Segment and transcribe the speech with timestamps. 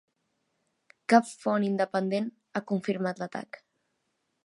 [1.13, 3.65] Cap font independent ha confirmat l"atac.